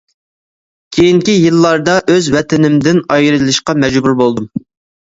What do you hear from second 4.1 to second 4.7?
بولدۇم.